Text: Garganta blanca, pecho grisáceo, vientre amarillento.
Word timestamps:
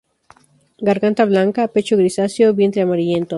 Garganta 0.87 1.23
blanca, 1.25 1.67
pecho 1.67 1.95
grisáceo, 1.95 2.55
vientre 2.55 2.81
amarillento. 2.81 3.29